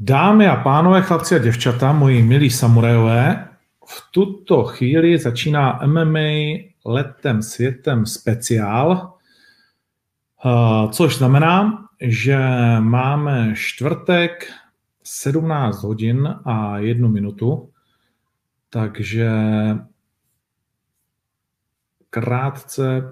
[0.00, 3.48] Dámy a pánové, chlapci a děvčata, moji milí samurajové,
[3.86, 9.14] v tuto chvíli začíná MMA letem světem speciál,
[10.46, 12.38] eh, což znamená, že
[12.80, 14.50] máme čtvrtek
[15.04, 17.70] 17 hodin a jednu minutu,
[18.70, 19.30] takže
[22.10, 23.02] krátce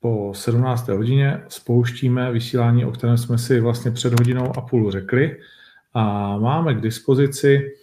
[0.00, 0.96] po 17.
[0.96, 5.36] hodině spouštíme vysílání, o kterém jsme si vlastně před hodinou a půl řekli
[5.94, 7.76] a máme k dispozici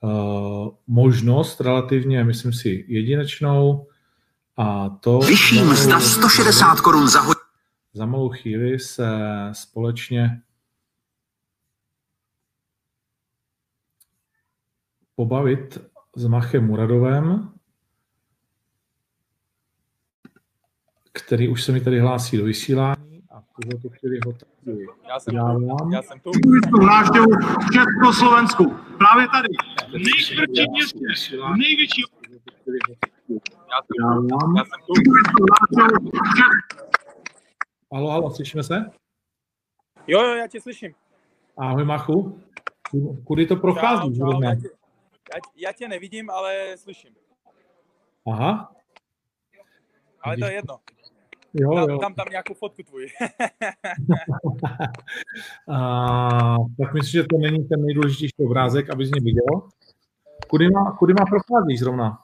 [0.00, 3.88] uh, možnost relativně, myslím si, jedinečnou
[4.56, 5.18] a to...
[5.18, 7.46] Vyšší mzda 160 korun za hodinu.
[7.92, 9.08] Za malou chvíli se
[9.52, 10.42] společně
[15.14, 15.78] pobavit
[16.16, 17.52] s Machem Muradovem,
[21.12, 24.32] který už se mi tady hlásí do vysílání a v tuhle chvíli ho
[25.08, 25.60] Já jsem dávám.
[25.78, 26.30] tu, já jsem tu.
[26.86, 27.26] návštěvu
[27.66, 28.64] v Československu.
[28.98, 29.48] Právě tady.
[29.92, 32.02] Nejtvrdší městě, největší
[33.70, 34.56] Já jsem, Dávám.
[34.56, 34.92] já jsem tu.
[37.92, 38.90] Halo, halo, slyšíme se?
[40.06, 40.94] Jo, jo, já tě slyším.
[41.56, 42.42] Ahoj Machu.
[43.26, 44.08] Kudy to Čau, prochází?
[44.08, 44.48] čau, zrovna?
[44.48, 44.68] já, tě,
[45.34, 47.14] já, já tě nevidím, ale slyším.
[48.32, 48.72] Aha,
[50.22, 50.78] Ale to je jedno.
[51.56, 51.98] Jo, Dám, jo.
[51.98, 53.08] dám tam nějakou fotku tvoji.
[55.68, 59.68] A, tak myslím, že to není ten nejdůležitější obrázek, abys mě viděl.
[60.48, 62.18] Kudy má, kudy má procházíš zrovna?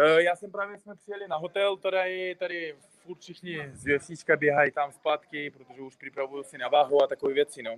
[0.00, 4.72] Eh, já jsem právě, jsme přijeli na hotel, tady, tady furt všichni z UFCčka běhají
[4.72, 7.76] tam zpátky, protože už připravují si na váhu a takové věci, no.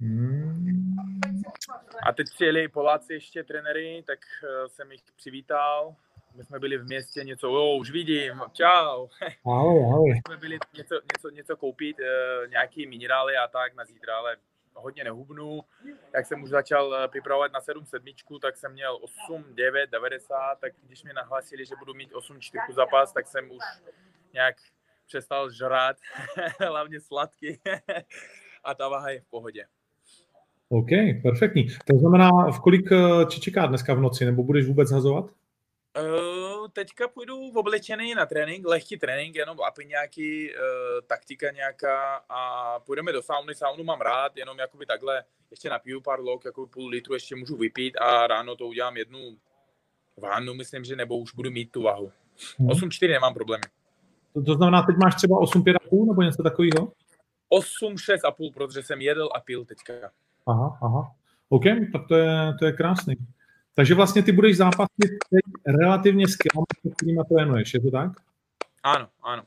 [0.00, 0.96] Hmm.
[2.02, 5.94] A teď přijeli Poláci ještě trenéry, tak eh, jsem jich přivítal.
[6.34, 9.08] My jsme byli v městě něco, jo, už vidím, čau.
[9.46, 10.20] Ahoj, ahoj.
[10.26, 14.36] jsme byli něco, něco, něco koupit, uh, nějaký minerály a tak na zítra, ale
[14.74, 15.60] hodně nehubnu.
[16.14, 20.54] Jak jsem už začal eh, připravovat na 7 sedmičku, tak jsem měl 8, 9, 90,
[20.60, 23.62] tak když mi nahlásili, že budu mít 8 čtyřku zápas, tak jsem už
[24.32, 24.56] nějak
[25.06, 25.96] přestal žrát,
[26.60, 27.60] hlavně sladký.
[28.64, 29.64] a ta váha je v pohodě.
[30.68, 30.88] OK,
[31.22, 31.66] perfektní.
[31.66, 35.24] To znamená, v kolik eh, tě čeká dneska v noci, nebo budeš vůbec hazovat?
[36.00, 40.56] Uh, teďka půjdu v oblečený na trénink, lehký trénink, jenom aby nějaký uh,
[41.06, 46.20] taktika nějaká a půjdeme do sauny, saunu mám rád, jenom jakoby takhle ještě napiju pár
[46.20, 49.36] lok, jako půl litru ještě můžu vypít a ráno to udělám jednu
[50.16, 52.12] vánu, myslím, že nebo už budu mít tu váhu.
[52.58, 52.68] Mhm.
[52.68, 53.62] 8,4 nemám problémy.
[54.34, 56.92] To, to znamená, teď máš třeba 8,5 nebo něco takového?
[57.48, 59.92] 8, 6,5, protože jsem jedl a pil teďka.
[60.46, 61.14] Aha, aha.
[61.48, 63.14] OK, tak to je, to je krásný.
[63.74, 68.10] Takže vlastně ty budeš zápasit teď relativně s kilometry, kterými trénuješ, je to tak?
[68.82, 69.42] Ano, ano.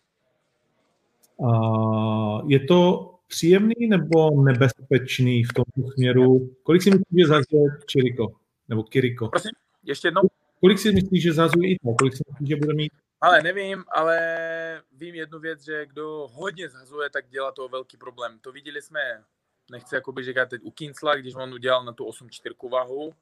[1.46, 6.50] A je to příjemný nebo nebezpečný v tomto směru?
[6.64, 8.28] Kolik si myslíš, že zazuje Čiriko?
[8.70, 9.28] Nebo Kiriko?
[9.28, 9.52] Prosím,
[9.84, 10.22] ještě jednou?
[10.60, 11.94] Kolik si myslíš, že zazuje i to?
[12.00, 12.92] Kolik si myslíš, že bude mít?
[13.22, 14.18] Ale nevím, ale
[14.98, 18.40] vím jednu věc, že kdo hodně zhazuje, tak dělá to velký problém.
[18.42, 19.00] To viděli jsme,
[19.72, 23.14] nechci jakoby říkat teď u Kincla, když on udělal na tu 8-4 váhu.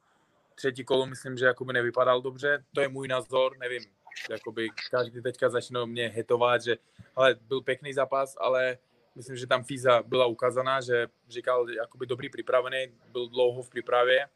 [0.54, 2.64] Třetí kolo myslím, že jakoby nevypadal dobře.
[2.74, 3.82] To je můj názor, nevím.
[4.30, 6.76] Jakoby každý teďka začne mě hetovat, že
[7.16, 8.78] ale byl pěkný zápas, ale
[9.14, 14.26] myslím, že tam Fiza byla ukázaná, že říkal jakoby dobrý připravený, byl dlouho v přípravě.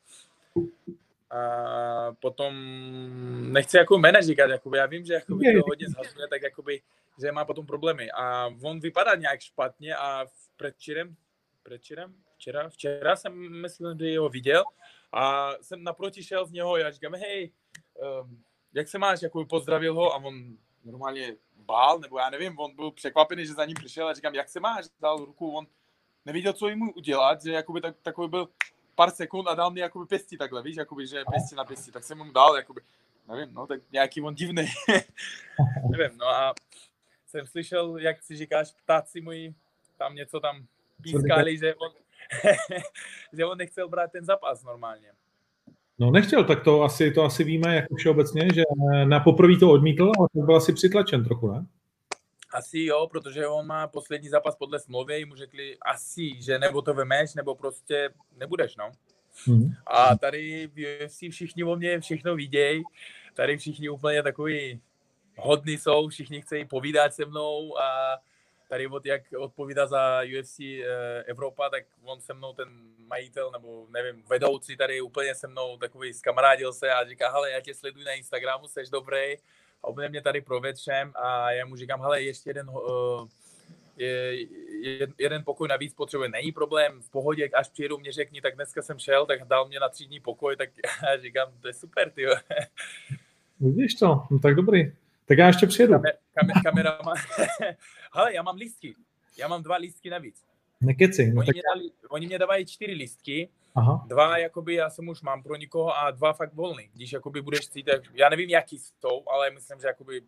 [1.30, 2.54] A potom
[3.52, 6.82] nechci jako jména říkat, jakoby, já vím, že jakoby to hodně zhazuje, tak jakoby,
[7.20, 8.10] že má potom problémy.
[8.10, 11.16] A on vypadá nějak špatně a předčírem,
[11.62, 14.64] předčírem, včera, včera jsem myslím, že ho viděl
[15.12, 17.52] a jsem naproti šel z něho já říkám, hej,
[18.22, 18.42] um,
[18.72, 22.90] jak se máš, jako pozdravil ho a on normálně bál, nebo já nevím, on byl
[22.90, 25.66] překvapený, že za ním přišel a říkám, jak se máš, dal ruku, on
[26.24, 28.48] nevěděl, co jim udělat, že jakoby tak, takový byl
[28.94, 32.04] pár sekund a dal mi jakoby pěstí takhle, víš, jakoby, že pěstí na pěstí, tak
[32.04, 32.80] jsem mu dal, jakoby,
[33.28, 34.66] nevím, no, tak nějaký on divný,
[35.90, 36.54] nevím, no a
[37.26, 39.54] jsem slyšel, jak si říkáš, ptáci moji,
[39.96, 40.66] tam něco tam
[41.02, 41.92] pískali, že on,
[43.32, 45.08] že on nechcel brát ten zápas normálně.
[45.98, 48.62] No nechtěl, tak to asi, to asi víme jako všeobecně, že
[49.04, 51.66] na poprvé to odmítl, ale to byl asi přitlačen trochu, ne?
[52.54, 56.94] Asi jo, protože on má poslední zápas podle smlouvy, mu řekli asi, že nebo to
[56.94, 58.92] vemeš, nebo prostě nebudeš, no.
[59.46, 59.72] Hmm.
[59.86, 62.82] A tady v UFC všichni o mě všechno vidějí,
[63.34, 64.80] tady všichni úplně takový
[65.36, 68.18] hodní jsou, všichni chcejí povídat se mnou a
[68.68, 70.84] tady od jak odpovídá za UFC eh,
[71.26, 72.68] Evropa, tak on se mnou ten
[73.06, 77.60] majitel nebo nevím, vedoucí tady úplně se mnou takový skamarádil se a říká, hele, já
[77.60, 79.36] tě sleduji na Instagramu, jsi dobrý
[79.82, 83.28] a úplně mě tady prověd všem a já mu říkám, hele, ještě jeden, uh,
[83.96, 84.32] je,
[84.82, 88.82] jed- jeden pokoj navíc potřebuje, není problém, v pohodě, až přijedu, mě řekni, tak dneska
[88.82, 90.70] jsem šel, tak dal mě na tři dní pokoj, tak
[91.02, 92.26] já říkám, to je super, ty.
[93.60, 94.22] Vidíš to?
[94.30, 94.92] No tak dobrý.
[95.28, 95.92] Tak já ještě přijedu.
[95.92, 97.14] Kamer, kamer, kamera má...
[98.14, 98.94] Hele, já mám lístky.
[99.38, 100.44] Já mám dva lístky navíc.
[100.80, 101.32] Nekeci.
[101.32, 104.04] No Oni, tak, mě dali, oni mě dávají čtyři lístky, aha.
[104.08, 106.90] dva jakoby já jsem už mám pro nikoho a dva fakt volný.
[106.94, 110.22] Když jakoby budeš chtít, tak já nevím, jaký jsou, ale myslím, že jakoby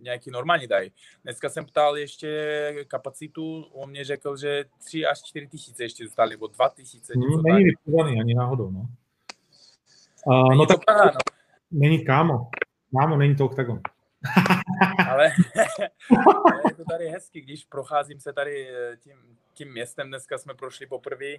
[0.00, 0.92] nějaký normální dají.
[1.24, 6.30] Dneska jsem ptal ještě kapacitu, on mě řekl, že 3 až 4 tisíce ještě zůstaly,
[6.30, 7.52] nebo 2 tisíce, něco Hmm, tak.
[7.52, 8.86] není vypůdaný ani náhodou, no.
[10.30, 11.18] A, Není no to tak Praha, no.
[11.70, 12.50] není kámo.
[13.00, 13.80] Kámo, není to oktagon.
[15.08, 15.32] Ale,
[16.52, 19.16] ale je to tady hezky, když procházím se tady eh, tím,
[19.54, 21.34] tím městem, dneska jsme prošli poprvé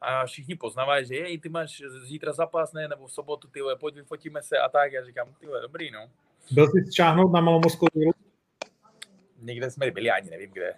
[0.00, 3.76] a všichni poznávají, že jej, ty máš zítra zápas, ne, nebo v sobotu, ty vole,
[3.76, 6.10] pojď vyfotíme se a tak, já říkám, ty vole, dobrý, no.
[6.50, 8.12] Byl jsi šáhnout na malomorskou vilu?
[9.38, 10.74] Někde jsme byli, ani nevím kde.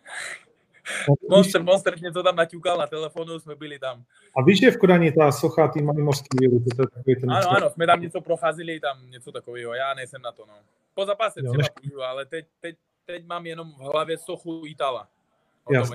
[1.31, 4.05] Monster, Monster něco tam naťukal na telefonu, jsme byli tam.
[4.37, 6.61] A víš, že je v Kodani ta socha té malomorské vily?
[6.61, 10.23] To je takový ten Ano, ano, jsme tam něco procházeli, tam něco takového, já nejsem
[10.23, 10.55] na to, no.
[10.94, 12.76] Po zápase Jo, třeba než- půjdu, ale teď, teď,
[13.06, 15.08] teď mám jenom v hlavě sochu Itala.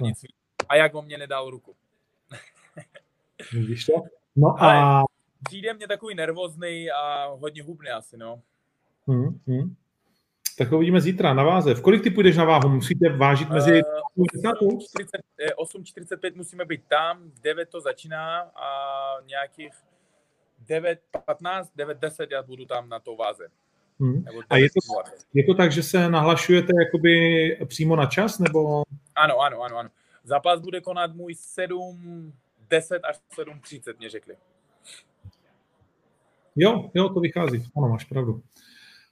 [0.01, 0.25] Víc.
[0.69, 1.75] A jak on mě nedal ruku.
[3.54, 3.94] Vidíš to?
[4.36, 5.04] No a...
[5.44, 8.42] Přijde mě takový nervózní a hodně hubný asi, no.
[9.07, 9.75] Hm, hm.
[10.58, 11.74] Tak ho uvidíme zítra na váze.
[11.74, 12.70] V kolik ty půjdeš na váhu?
[12.70, 13.72] Musíte vážit mezi...
[13.72, 13.82] Eh,
[14.34, 14.48] 10?
[14.48, 15.06] 8.40
[15.40, 18.68] eh, 8.45 musíme být tam, v 9 to začíná a
[19.28, 19.74] nějakých
[20.68, 23.48] 9.15, 9.10 já budu tam na to váze.
[24.00, 24.24] Hm.
[24.24, 24.80] Nebo A je to,
[25.10, 25.26] 9:20.
[25.34, 28.84] je to tak, že se nahlašujete jakoby přímo na čas, nebo...
[29.16, 29.90] Ano, ano, ano, ano.
[30.24, 32.34] Zápas bude konat můj 7,
[32.70, 34.36] 10 až 7.30, mě řekli.
[36.56, 37.66] Jo, jo, to vychází.
[37.78, 38.42] Ano, máš pravdu.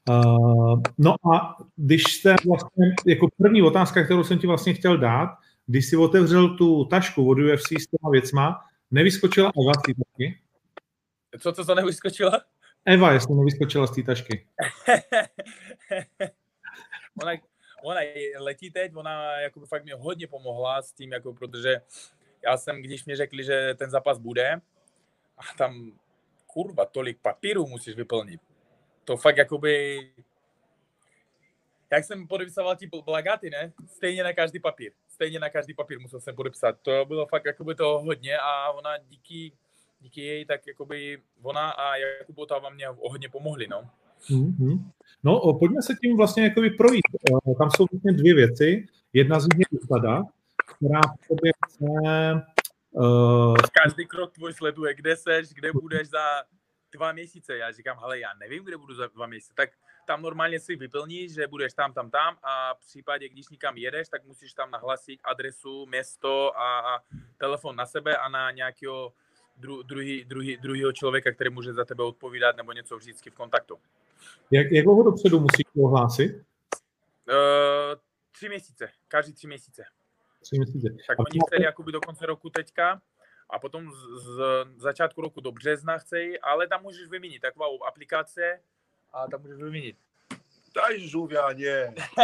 [0.09, 5.29] Uh, no a když jste vlastně, jako první otázka, kterou jsem ti vlastně chtěl dát,
[5.65, 10.39] když si otevřel tu tašku od UFC s těma věcma, nevyskočila Eva z té tašky?
[11.39, 12.31] Co, co to nevyskočilo?
[12.85, 14.47] Eva, jestli nevyskočila z té tašky.
[17.21, 17.31] ona,
[17.83, 17.99] ona
[18.39, 21.81] letí teď, ona jako fakt mě hodně pomohla s tím, jako, protože
[22.45, 24.61] já jsem, když mě řekli, že ten zápas bude,
[25.37, 25.91] a tam
[26.47, 28.41] kurva, tolik papíru musíš vyplnit.
[29.05, 29.99] To fakt jakoby,
[31.91, 33.73] jak jsem podepisoval ti plagáty, ne?
[33.87, 34.91] Stejně na každý papír.
[35.07, 36.75] Stejně na každý papír musel jsem podepsat.
[36.81, 39.51] To bylo fakt jakoby to hodně a ona díky,
[39.99, 43.89] díky jej, tak jakoby ona a Jakubota vám mě hodně pomohli, no.
[44.29, 44.91] Mm-hmm.
[45.23, 47.01] No, pojďme se tím vlastně jakoby projít.
[47.57, 48.87] Tam jsou vlastně dvě věci.
[49.13, 50.23] Jedna z nich je usada,
[50.75, 51.35] která v
[51.67, 51.85] chce
[52.91, 56.43] uh, každý krok tvůj sleduje, kde seš, kde budeš za
[56.91, 57.57] dva měsíce.
[57.57, 59.53] Já říkám, hele, já nevím, kde budu za dva měsíce.
[59.55, 59.69] Tak
[60.07, 64.09] tam normálně si vyplníš, že budeš tam, tam, tam a v případě, když někam jedeš,
[64.09, 66.99] tak musíš tam nahlasit adresu, město a, a
[67.37, 69.13] telefon na sebe a na nějakého
[69.57, 73.79] dru, druhý, druhý, druhýho člověka, který může za tebe odpovídat nebo něco vždycky v kontaktu.
[74.51, 76.35] jak, jak dlouho dopředu musíš to ohlásit?
[76.35, 77.99] Uh,
[78.31, 79.83] tři měsíce, každý tři měsíce.
[80.41, 80.87] Tři měsíce.
[81.07, 83.01] Tak A oni chtěli jakoby do konce roku teďka
[83.51, 84.25] a potom z,
[84.77, 88.61] z začátku roku do března chcejí, ale tam můžeš vyměnit takovou aplikace
[89.13, 89.97] a tam můžeš vyměnit.
[90.75, 91.93] Daj žuvianě.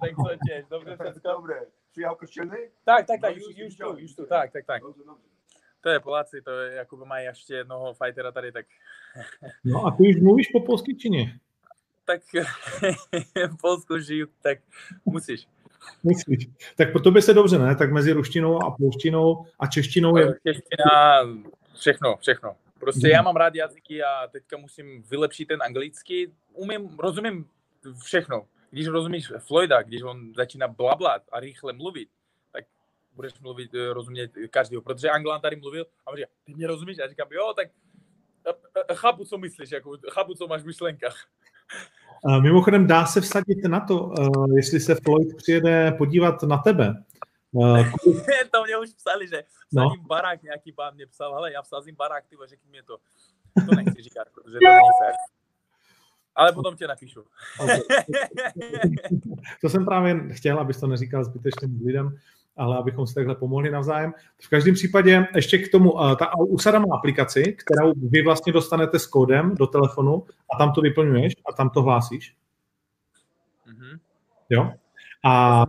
[0.00, 1.32] tak co těž, dobře všechno.
[1.32, 1.60] Dobré.
[1.90, 2.70] Přijal koštěny?
[2.84, 4.26] Tak, tak, tak, už už, tu, už tu, to.
[4.26, 4.82] tak, tak, tak.
[4.82, 5.28] Dobře, dobře.
[5.80, 8.66] To je Poláci, to je, jakoby mají ještě jednoho fightera tady, tak,
[9.64, 11.38] No a ty už mluvíš po polsky čině.
[12.04, 12.20] tak
[13.50, 14.58] v Polsku žiju, tak
[15.04, 15.48] musíš.
[16.04, 16.48] Myslíš?
[16.76, 17.76] Tak po tobě se dobře, ne?
[17.76, 20.34] Tak mezi ruštinou a polštinou a češtinou je...
[20.46, 21.22] Čeština,
[21.74, 22.56] všechno, všechno.
[22.80, 26.32] Prostě já mám rád jazyky a teďka musím vylepšit ten anglický.
[26.52, 27.46] Umím, rozumím
[28.04, 28.46] všechno.
[28.70, 32.08] Když rozumíš Floyda, když on začíná blablat a rychle mluvit,
[32.52, 32.64] tak
[33.12, 34.82] budeš mluvit, eh, rozumět každého.
[34.82, 36.96] Protože Anglan tady mluvil a on říká, ty mě rozumíš?
[36.98, 37.68] Já říkám, jo, tak
[38.46, 38.52] eh,
[38.90, 41.26] eh, chápu, co myslíš, jako, chápu, co máš v myšlenkách.
[42.24, 44.24] A Mimochodem dá se vsadit na to, eh,
[44.56, 47.04] jestli se Floyd přijede podívat na tebe.
[47.64, 47.84] Eh,
[48.52, 49.42] to mě už psali, že
[49.72, 49.82] No.
[49.88, 50.08] vsadím no.
[50.08, 52.98] barák, nějaký pán mě psal, hele, já vsazím barák, ty řekni mě to.
[53.68, 55.14] To nechci říkat, protože to není fér.
[56.34, 57.24] Ale potom tě napíšu.
[59.60, 62.18] To jsem právě chtěl, abys to neříkal zbytečným lidem,
[62.56, 64.12] ale abychom si takhle pomohli navzájem.
[64.42, 68.98] V každém případě ještě k tomu, eh, ta Usada má aplikaci, kterou vy vlastně dostanete
[68.98, 72.36] s kódem do telefonu a tam to vyplňuješ a tam to hlásíš.
[73.66, 73.98] Mhm.
[74.50, 74.72] Jo?
[75.24, 75.64] A,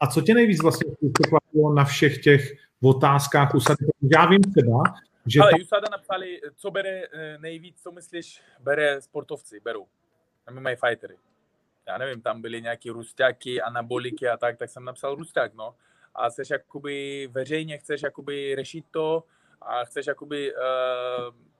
[0.00, 3.86] a co tě nejvíc vlastně překvapilo na všech těch otázkách Usady?
[4.12, 4.82] Já vím třeba,
[5.26, 9.86] že Ale ta, Jusada napsali, co bere eh, nejvíc, co myslíš, bere sportovci, berou.
[10.50, 11.16] Mají fightery.
[11.88, 15.74] Já nevím, tam byly nějaký rusťáky, anaboliky a tak, tak jsem napsal rusťák, no.
[16.14, 19.24] a chceš jakoby veřejně, chceš jakoby řešit to
[19.62, 20.60] a chceš jakoby uh,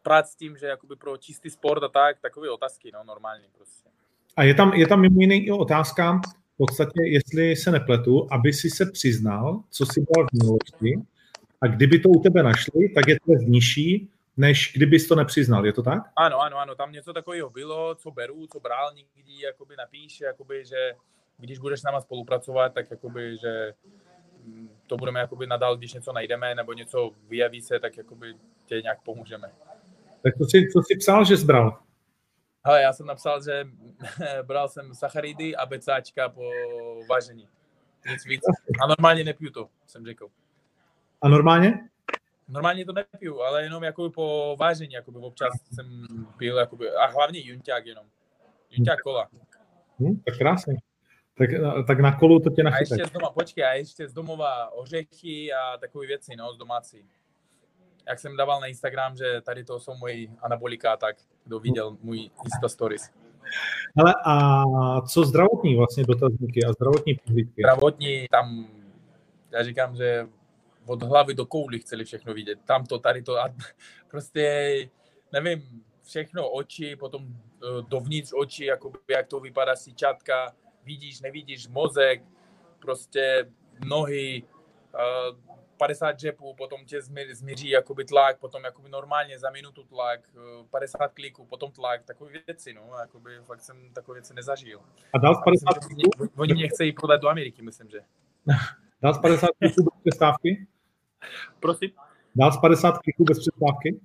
[0.03, 3.89] prát s tím, že jakoby pro čistý sport a tak, takové otázky, no, normálně prostě.
[4.37, 6.21] A je tam, je tam mimo jiné i otázka,
[6.55, 11.07] v podstatě, jestli se nepletu, aby si se přiznal, co si dělal v minulosti
[11.61, 15.73] a kdyby to u tebe našli, tak je to nižší, než kdybys to nepřiznal, je
[15.73, 16.03] to tak?
[16.17, 20.65] Ano, ano, ano, tam něco takového bylo, co beru, co bral někdy, jakoby napíše, jakoby,
[20.65, 20.93] že
[21.39, 23.75] když budeš s náma spolupracovat, tak jakoby, že
[24.45, 28.35] mm, to budeme jakoby nadal, když něco najdeme nebo něco vyjaví se, tak jakoby
[28.67, 29.53] tě nějak pomůžeme.
[30.23, 31.79] Tak to si, co jsi psal, že zbral?
[32.65, 33.65] Ale já jsem napsal, že
[34.43, 36.51] bral jsem sacharidy a becáčka po
[37.09, 37.49] vážení.
[38.11, 38.43] Nic víc.
[38.83, 40.29] A normálně nepiju to, jsem řekl.
[41.23, 41.89] A normálně?
[42.49, 47.41] Normálně to nepiju, ale jenom jako po vážení, jakoby občas jsem pil, jakoby, a hlavně
[47.41, 48.07] junťák jenom.
[48.71, 49.29] Junťák kola.
[50.01, 50.75] Hm, tak krásně.
[51.39, 51.51] Tak,
[51.87, 52.95] tak na kolu to tě nachytá.
[52.95, 56.59] A ještě z doma, počkej, a ještě z domova ořechy a takové věci, no, z
[56.59, 57.05] domácí.
[58.09, 62.31] Jak jsem dával na Instagram, že tady to jsou moji anabolika, tak kdo viděl můj
[62.45, 63.11] Insta Stories.
[63.99, 64.65] Ale a
[65.01, 67.63] co zdravotní vlastně dotazníky a zdravotní pohlídky?
[67.63, 68.69] Zdravotní, tam,
[69.53, 70.29] já říkám, že
[70.87, 72.59] od hlavy do kouli chceli všechno vidět.
[72.65, 73.49] Tam to, tady to a
[74.11, 74.89] prostě,
[75.33, 80.53] nevím, všechno oči, potom eh, dovnitř oči, jako jak to vypadá síčátka,
[80.85, 82.23] vidíš, nevidíš, mozek,
[82.79, 83.53] prostě
[83.85, 84.43] nohy,
[85.77, 87.03] 50 eh, džepů, potom tě
[87.33, 90.21] změří jakoby tlak, potom jakoby normálně za minutu tlak,
[90.71, 94.81] 50 eh, kliků, potom tlak, takové věci, no, jakoby fakt jsem takové věci nezažil.
[95.15, 96.11] A dal z 50 kliků?
[96.19, 98.01] Oni, oni mě chcejí prodat do Ameriky, myslím, že.
[99.03, 100.67] Dal z 50 kliků bez přestávky?
[101.61, 101.91] Prosím?
[102.37, 104.01] Dal z 50 kliků bez přestávky?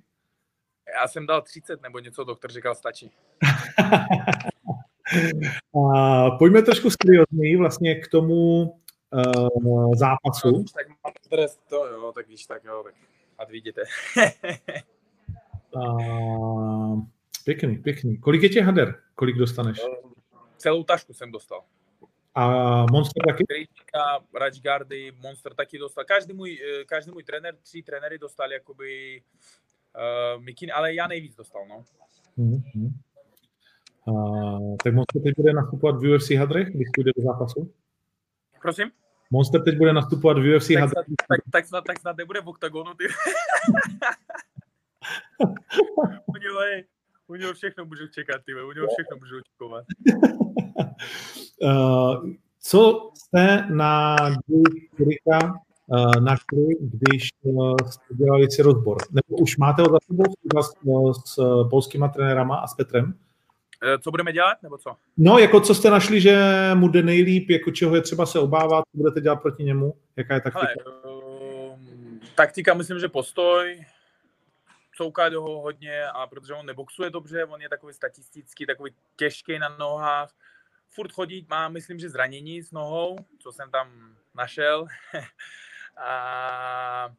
[1.00, 3.10] Já jsem dal 30 nebo něco, doktor říkal, stačí.
[5.92, 10.50] A pojďme trošku seriózněji vlastně k tomu uh, zápasu.
[10.50, 12.94] No, tak mám stres, to jo, tak víš, tak jo, tak
[13.38, 13.82] a vidíte.
[15.74, 17.00] uh,
[17.44, 18.18] pěkný, pěkný.
[18.18, 19.00] Kolik je tě hader?
[19.14, 19.80] Kolik dostaneš?
[20.56, 21.64] Celou tašku jsem dostal.
[22.34, 23.44] A Monster taky?
[23.44, 26.04] Krička, Rajgardy, Monster taky dostal.
[26.04, 29.22] Každý můj, eh, každý můj trenér, tři trenéry dostali jakoby
[29.96, 31.84] uh, mikiny, ale já nejvíc dostal, no.
[32.38, 32.92] Mm-hmm.
[34.06, 37.74] Uh, tak Monster teď bude nastupovat v UFC hadrech, když půjde do zápasu?
[38.62, 38.90] Prosím?
[39.30, 41.04] Monster teď bude nastupovat v UFC tak hadrech?
[41.04, 43.04] Snad, tak, tak, snad, tak snad nebude v oktagonu, ty.
[46.26, 46.60] u, něho,
[47.26, 49.84] u něho všechno můžu čekat, ty, u něho všechno můžu očekovat.
[51.60, 52.30] uh,
[52.60, 54.16] co jste na
[54.96, 55.54] Kurika
[55.86, 58.96] uh, našli, když uh, jste dělali si rozbor?
[59.10, 60.24] Nebo už máte ho za sebou
[61.14, 63.14] s, s, s polskýma trenérama a s Petrem?
[64.00, 64.96] Co budeme dělat, nebo co?
[65.16, 66.36] No, jako co jste našli, že
[66.74, 69.94] mu jde nejlíp, jako čeho je třeba se obávat, co budete dělat proti němu?
[70.16, 70.66] Jaká je taktika?
[70.66, 71.18] Hele,
[72.34, 73.84] taktika, myslím, že postoj,
[74.96, 79.76] coukat ho hodně a protože on neboxuje dobře, on je takový statistický, takový těžký na
[79.78, 80.30] nohách,
[80.92, 84.86] furt chodit má, myslím, že zranění s nohou, co jsem tam našel.
[85.96, 87.14] a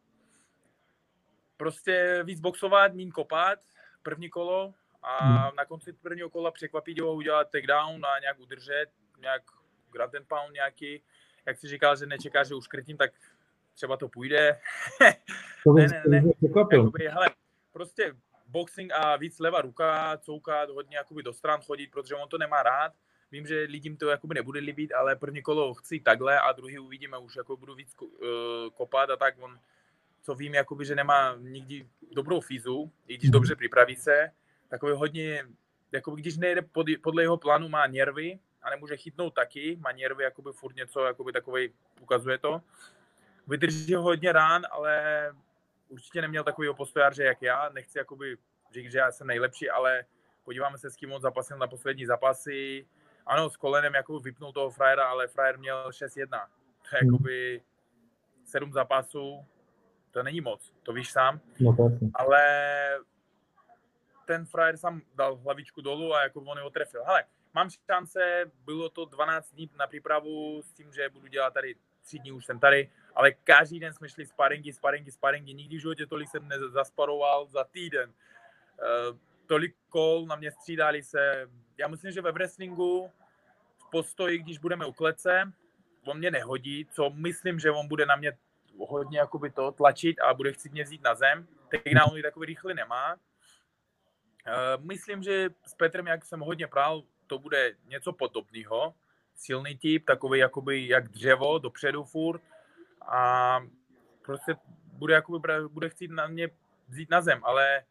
[1.58, 3.60] prostě víc boxovat, mín kopat,
[4.04, 5.56] první kolo a hmm.
[5.58, 8.86] na konci prvního kola překvapit ho, udělat takedown a nějak udržet,
[9.20, 9.42] nějak
[9.92, 11.04] grab and pound nějaký.
[11.46, 13.12] Jak si říkal, že nečeká, že uškrtím, tak
[13.74, 14.60] třeba to půjde.
[15.64, 16.32] To ne, ne, ne.
[16.42, 17.30] Jakoby, hele,
[17.72, 18.16] prostě
[18.48, 22.64] boxing a víc leva ruka, coukat, hodně jakoby do stran chodit, protože on to nemá
[22.64, 22.94] rád
[23.34, 27.18] Vím, že lidem to jakoby nebude líbit, ale první kolo chci takhle a druhý uvidíme,
[27.18, 28.10] už jako budu víc uh,
[28.74, 29.60] kopat a tak on,
[30.22, 33.32] co vím, jakoby, že nemá nikdy dobrou fízu, i když mhm.
[33.32, 34.32] dobře připraví se,
[34.70, 35.48] takový hodně,
[35.92, 40.24] jakoby, když nejde pod, podle jeho plánu, má nervy a nemůže chytnout taky, má nervy,
[40.24, 42.62] jakoby furt něco, jakoby takový ukazuje to.
[43.48, 45.28] Vydrží hodně rán, ale
[45.90, 48.38] určitě neměl takový postojáře jak já, nechci jakoby
[48.72, 50.06] říct, že já jsem nejlepší, ale
[50.44, 52.86] podíváme se, s kým on zapasil na poslední zápasy,
[53.26, 56.28] ano, s kolenem jako vypnul toho frajera, ale frajer měl 6-1.
[56.90, 57.14] To je hmm.
[57.14, 57.62] jakoby
[58.46, 59.46] 7 zápasů,
[60.12, 61.40] to není moc, to víš sám.
[61.60, 61.76] No,
[62.14, 62.44] ale
[64.26, 67.04] ten frajer sám dal hlavičku dolů a jako on ho trefil.
[67.04, 71.76] Hele, mám šance, bylo to 12 dní na přípravu s tím, že budu dělat tady
[72.02, 75.82] 3 dní už jsem tady, ale každý den jsme šli sparingy, sparingy, sparingy, nikdy v
[75.82, 78.14] životě tolik jsem nezasparoval za týden.
[79.48, 83.12] Tolik kol na mě střídali se, já myslím, že ve wrestlingu
[83.78, 85.52] v postoji, když budeme u klece,
[86.06, 88.38] on mě nehodí, co myslím, že on bude na mě
[88.78, 91.48] hodně jakoby to tlačit a bude chtít mě vzít na zem.
[91.72, 93.14] Takedown takový rychle nemá.
[93.14, 98.94] Uh, myslím, že s Petrem, jak jsem hodně prál, to bude něco podobného.
[99.36, 102.42] Silný typ, takový jakoby jak dřevo, dopředu furt.
[103.02, 103.60] a
[104.26, 104.56] prostě
[104.94, 106.50] bude, jakoby, bude chtít na mě
[106.88, 107.84] vzít na zem, ale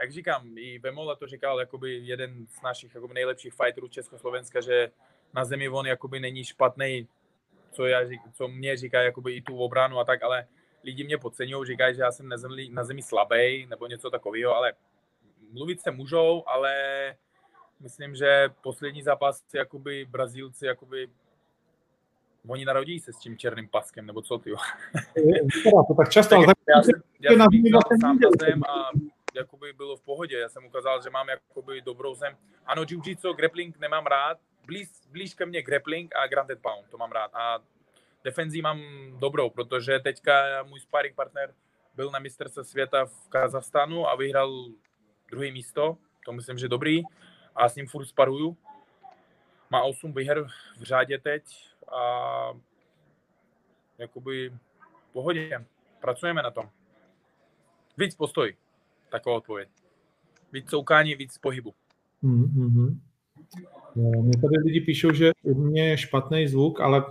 [0.00, 4.90] jak říkám, i Vemola to říkal, jakoby jeden z našich jakoby nejlepších fighterů Československa, že
[5.34, 7.08] na zemi on jakoby není špatný,
[7.72, 8.00] co, já,
[8.32, 10.46] co mě říká jakoby i tu obranu a tak, ale
[10.84, 14.56] lidi mě podceňují, říkají, že já jsem na zemi, na zemi slabý nebo něco takového,
[14.56, 14.72] ale
[15.52, 16.74] mluvit se můžou, ale
[17.80, 21.08] myslím, že poslední zápas jakoby Brazílci jakoby
[22.48, 24.50] Oni narodí se s tím černým paskem, nebo co ty?
[25.88, 28.90] to tak často, ale tak já jsem, já jsem vlastně sám na zem a
[29.34, 30.38] jakoby bylo v pohodě.
[30.38, 32.36] Já jsem ukázal, že mám jakoby dobrou zem.
[32.66, 34.38] Ano, jiu-jitsu, grappling nemám rád.
[34.66, 37.30] Blíž, blíž ke mně grappling a grounded pound, to mám rád.
[37.34, 37.58] A
[38.24, 38.80] defenzí mám
[39.18, 41.54] dobrou, protože teďka můj sparring partner
[41.94, 44.64] byl na mistrovství světa v Kazachstánu a vyhrál
[45.30, 45.96] druhé místo.
[46.24, 47.02] To myslím, že dobrý.
[47.54, 48.56] A s ním furt sparuju.
[49.70, 50.46] Má 8 výher
[50.78, 51.44] v řádě teď
[51.92, 52.58] a
[53.98, 54.52] jakoby
[55.12, 55.64] pohodě.
[56.00, 56.70] Pracujeme na tom.
[57.96, 58.56] Víc postoj.
[59.08, 59.68] Taková odpověď.
[60.52, 61.74] Víc soukání, víc pohybu.
[62.24, 62.98] Mm-hmm.
[63.96, 67.04] No, mě tady lidi píšou, že u mě je špatný zvuk, ale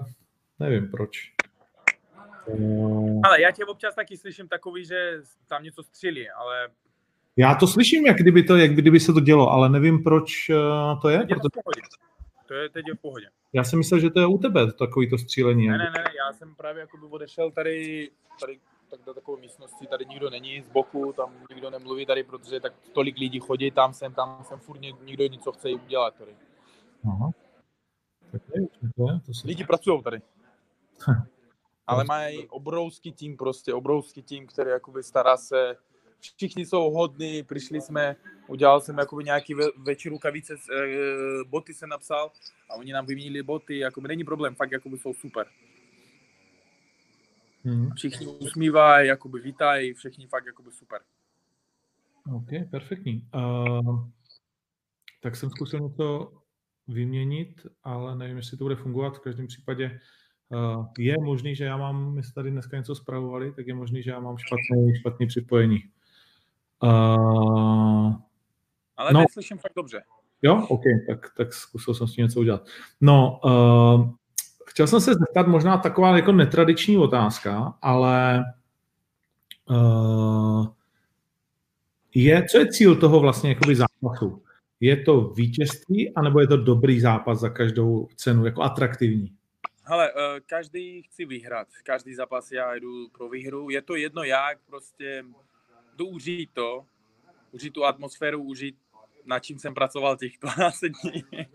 [0.60, 1.34] nevím proč.
[2.60, 3.22] No.
[3.24, 6.68] Ale já tě občas taky slyším takový, že tam něco střílí, ale...
[7.38, 10.56] Já to slyším, jak kdyby, to, jak kdyby se to dělo, ale nevím, proč eh,
[11.02, 11.20] to je.
[11.20, 11.82] Protože...
[12.48, 13.28] To je teď v pohodě.
[13.54, 15.68] Já jsem myslel, že to je u tebe, takový to střílení.
[15.68, 18.10] Ne, ne, ne, já jsem právě jako by odešel tady,
[18.40, 18.60] tady
[18.98, 22.74] tak do takové místnosti, tady nikdo není z boku, tam nikdo nemluví tady, protože tak
[22.94, 26.36] tolik lidí chodí, tam jsem, tam jsem furt nikdo něco chce udělat tady.
[27.06, 27.32] Aha.
[28.32, 28.62] Tak je,
[28.96, 29.48] to je, to se...
[29.48, 30.22] Lidi pracují tady.
[31.88, 35.78] Ale mají obrovský tým prostě, obrovský tým, který jakoby stará se,
[36.20, 38.16] všichni jsou hodní, přišli jsme,
[38.48, 40.88] udělal jsem jakoby nějaký ve, větší rukavice, e,
[41.48, 42.32] boty jsem napsal
[42.70, 45.48] a oni nám vyměnili boty, jakoby není problém, fakt jakoby jsou super.
[47.66, 47.92] Hmm.
[47.96, 51.02] Všichni usmívají, jakoby vítají, všichni fakt jakoby super.
[52.36, 53.28] OK, perfektní.
[53.36, 54.08] Uh,
[55.22, 56.34] tak jsem zkusil něco
[56.88, 59.18] vyměnit, ale nevím, jestli to bude fungovat.
[59.18, 60.00] V každém případě
[60.50, 64.04] uh, je možný, že já mám, my jsme tady dneska něco zpravovali, tak je možný,
[64.04, 65.80] že já mám špatný, špatný připojení.
[66.84, 68.14] Uh,
[68.98, 70.04] ale no, slyším fakt dobře.
[70.42, 72.68] Jo, OK, tak, tak zkusil jsem s tím něco udělat.
[73.02, 74.10] No, uh,
[74.68, 78.44] chtěl jsem se zeptat možná taková jako netradiční otázka, ale
[79.70, 80.68] uh,
[82.16, 84.44] je, co je cíl toho vlastně jakoby zápasu?
[84.80, 89.36] Je to vítězství, anebo je to dobrý zápas za každou cenu, jako atraktivní?
[89.84, 91.68] Hele, uh, každý chci vyhrát.
[91.84, 93.70] Každý zápas já jdu pro výhru.
[93.70, 95.26] Je to jedno jak, prostě
[95.96, 96.86] jdu užít to,
[97.52, 98.76] užít tu atmosféru, užít
[99.26, 101.24] na čím jsem pracoval těch 12 dní.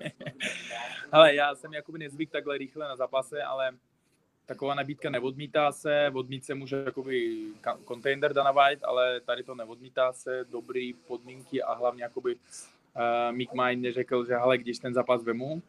[1.13, 3.73] Ale já jsem jakoby nezvyk takhle rychle na zápase, ale
[4.47, 7.47] taková nabídka neodmítá se, odmít se může jakoby
[7.89, 13.53] container Dana White, ale tady to neodmítá se, dobrý podmínky a hlavně jakoby uh, Mick
[13.53, 15.61] Mind neřekl, že hele, když ten zápas vemu, uh,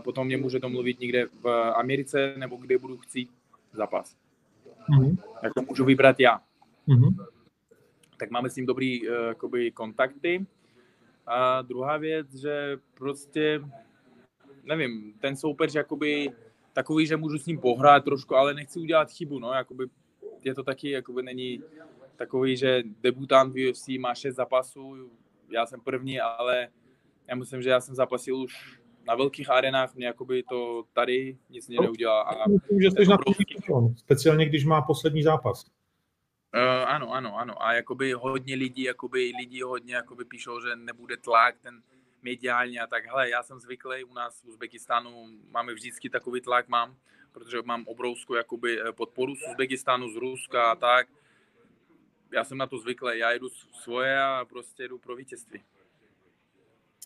[0.00, 3.30] potom mě může domluvit někde v Americe nebo kde budu chtít
[3.72, 4.16] zápas.
[4.90, 5.16] Mm-hmm.
[5.42, 6.40] Jako můžu vybrat já.
[6.88, 7.26] Mm-hmm.
[8.16, 10.46] Tak máme s ním dobrý uh, jakoby, kontakty.
[11.32, 13.60] A druhá věc, že prostě,
[14.64, 16.32] nevím, ten soupeř jakoby
[16.72, 19.84] takový, že můžu s ním pohrát trošku, ale nechci udělat chybu, no, jakoby
[20.42, 21.62] je to taky, jakoby není
[22.16, 25.10] takový, že debutant v UFC má šest zápasů,
[25.50, 26.68] já jsem první, ale
[27.28, 31.68] já myslím, že já jsem zapasil už na velkých arenách, mě jakoby to tady nic
[31.68, 32.22] mě neudělá.
[32.22, 33.18] A myslím, že jsi na
[33.96, 35.64] speciálně když má poslední zápas.
[36.54, 37.62] Uh, ano, ano, ano.
[37.62, 41.82] A jakoby hodně lidí, jakoby lidi hodně jakoby píšou, že nebude tlak ten
[42.22, 43.06] mediálně a tak.
[43.06, 46.94] Hele, já jsem zvyklý u nás v Uzbekistánu, máme vždycky takový tlak, mám,
[47.32, 51.08] protože mám obrovskou jakoby eh, podporu z Uzbekistánu, z Ruska a tak.
[52.32, 53.48] Já jsem na to zvyklý, já jdu
[53.82, 55.60] svoje a prostě jdu pro vítězství.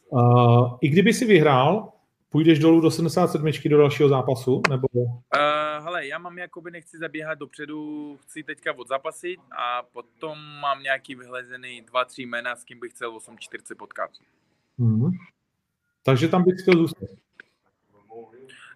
[0.08, 1.92] Uh, I kdyby si vyhrál,
[2.34, 4.62] Půjdeš dolů do 77 do dalšího zápasu?
[4.70, 4.88] Nebo...
[4.94, 5.10] Uh,
[5.84, 11.80] hele, já mám jakoby nechci zabíhat dopředu, chci teďka odzapasit a potom mám nějaký vyhlezený
[11.80, 14.10] dva, tři jména, s kým bych chtěl 8.40 potkat.
[14.78, 15.10] Mm-hmm.
[16.02, 17.08] Takže tam bych chtěl zůstat.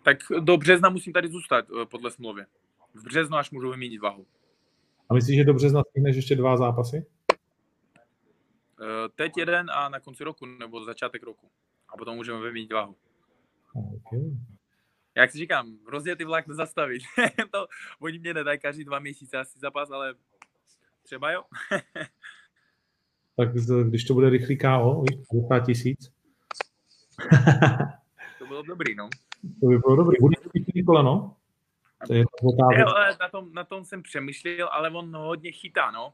[0.03, 2.43] Tak do března musím tady zůstat eh, podle smlouvy.
[2.95, 4.27] V březnu až můžu vyměnit váhu.
[5.11, 7.07] A myslíš, že do března stihneš ještě dva zápasy?
[8.81, 11.51] Uh, teď jeden a na konci roku, nebo začátek roku.
[11.89, 12.97] A potom můžeme vyměnit váhu.
[13.75, 14.21] Okay.
[15.19, 17.03] Jak si říkám, rozjetý vlak nezastavit.
[17.51, 17.67] to,
[18.01, 20.15] oni mě nedají každý dva měsíce asi zápas, ale
[21.03, 21.43] třeba jo.
[23.37, 23.49] tak
[23.89, 25.05] když to bude rychlý KO,
[25.49, 26.13] 50 tisíc.
[28.39, 29.09] to bylo dobrý, no.
[29.61, 30.17] To by bylo dobrý.
[30.21, 31.37] Bude to koleno?
[32.07, 32.25] To je
[32.79, 32.87] jo,
[33.21, 36.13] na, tom, na tom jsem přemýšlel, ale on hodně chytá, no.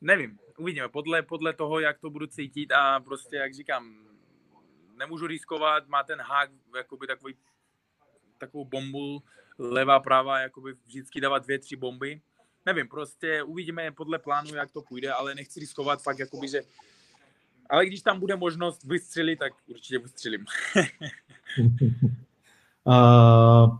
[0.00, 3.94] Nevím, uvidíme, podle, podle toho, jak to budu cítit a prostě, jak říkám,
[4.96, 7.34] nemůžu riskovat, má ten hák, jakoby takový,
[8.38, 9.22] takovou bombu,
[9.58, 12.20] levá, pravá, jakoby vždycky dávat dvě, tři bomby.
[12.66, 16.62] Nevím, prostě uvidíme podle plánu, jak to půjde, ale nechci riskovat fakt, jakoby, že
[17.70, 20.44] ale když tam bude možnost vystřelit, tak určitě vystřelím.
[22.84, 23.76] uh,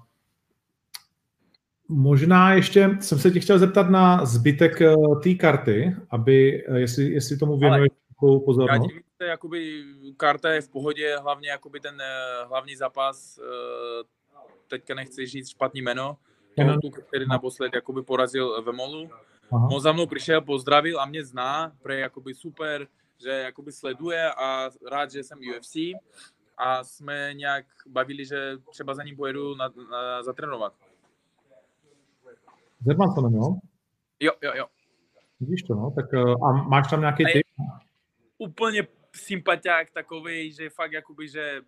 [1.88, 7.05] možná ještě jsem se tě chtěl zeptat na zbytek eh, té karty, aby, eh, jestli,
[7.05, 8.90] jestli tomu věnuješ takovou pozornost.
[9.21, 9.85] Já jakoby,
[10.16, 12.03] karta je v pohodě, hlavně jakoby ten
[12.49, 13.40] hlavní zápas,
[14.68, 16.16] teďka nechci říct špatný jméno,
[16.83, 19.11] tu, který naposled jakoby porazil ve Molu.
[19.50, 22.87] On za mnou přišel, pozdravil a mě zná, pre jakoby super,
[23.22, 25.76] že jakoby sleduje a rád, že jsem UFC
[26.59, 30.74] a jsme nějak bavili, že třeba za ním pojedu na, na, zatrénovat.
[32.87, 33.57] Zermansonem, jo?
[34.20, 34.66] Jo, jo, jo.
[35.40, 35.90] Vidíš to, no?
[35.90, 37.46] Tak eh, a máš tam nějaký tip?
[38.38, 41.61] Úplně sympatiák takový, že fakt jakoby, že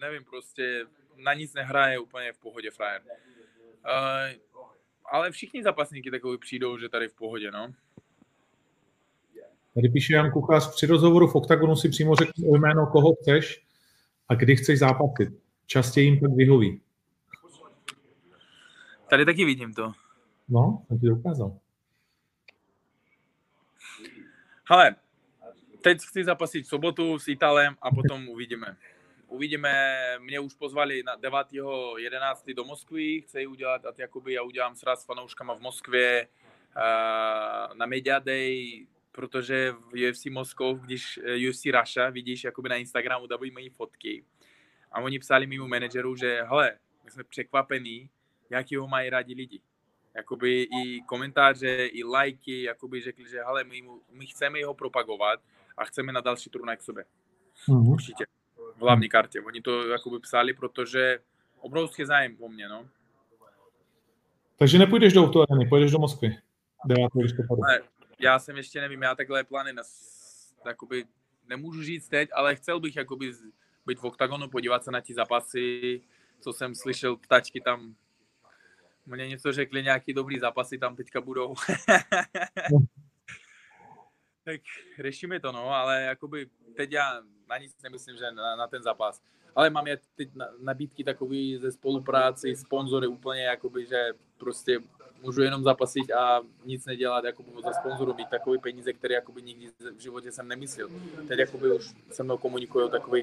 [0.00, 0.86] nevím, prostě
[1.18, 3.02] na nic nehraje úplně v pohodě frajer.
[3.04, 4.40] Uh,
[5.12, 7.72] ale všichni zápasníky takový přijdou, že tady v pohodě, no.
[9.74, 13.64] Tady píše Jan Kuchař, při rozhovoru v OKTAGONu si přímo řekni o jméno, koho chceš
[14.28, 15.28] a kdy chceš zápasit.
[15.66, 16.80] Častěji jim tak vyhoví.
[19.10, 19.92] Tady taky vidím to.
[20.48, 21.58] No, jsem ti to ukázal.
[24.70, 24.96] Hele,
[25.82, 28.76] teď chci zapasit v sobotu s Italem a potom uvidíme.
[29.28, 32.54] Uvidíme, mě už pozvali na 9.11.
[32.54, 37.86] do Moskvy, chci udělat, a jakoby já udělám sraz s fanouškama v Moskvě uh, na
[37.86, 43.50] Media Day, protože v UFC Moskov, když eh, UFC Russia, vidíš jakoby na Instagramu, dávají
[43.50, 44.24] moji fotky.
[44.92, 48.10] A oni psali mimo manažeru, že hele, my jsme překvapení,
[48.50, 49.60] jaký ho mají rádi lidi.
[50.14, 55.40] Jakoby i komentáře, i lajky, jakoby řekli, že hele, my, my chceme ho propagovat
[55.76, 57.04] a chceme na další turnaj k sobě.
[57.68, 57.92] Mm-hmm.
[57.92, 58.24] Určitě.
[58.78, 59.40] V hlavní kartě.
[59.40, 61.18] Oni to jakoby psali, protože
[61.60, 62.88] obrovský zájem o mě, no.
[64.56, 66.38] Takže nepůjdeš do Autoareny, půjdeš do Moskvy.
[66.86, 67.08] 9.
[67.14, 67.62] listopadu
[68.20, 69.82] já jsem ještě nevím, já takhle plány na,
[70.66, 71.04] jakoby,
[71.48, 73.32] nemůžu říct teď, ale chcel bych jakoby
[73.86, 76.00] být v oktagonu, podívat se na ti zápasy,
[76.40, 77.94] co jsem slyšel, ptačky tam
[79.06, 81.54] mě něco řekli, nějaký dobrý zápasy tam teďka budou.
[84.48, 84.60] Tak
[84.98, 89.22] řešíme to, no, ale jakoby teď já na nic nemyslím, že na, na ten zápas.
[89.54, 90.28] Ale mám je teď
[90.60, 94.80] nabídky takový ze spolupráci, sponzory úplně, jakoby, že prostě
[95.22, 99.70] můžu jenom zapasit a nic nedělat jako za sponzoru, mít takový peníze, které jakoby nikdy
[99.96, 100.88] v životě jsem nemyslel.
[101.28, 103.20] Teď jakoby už se mnou komunikují takové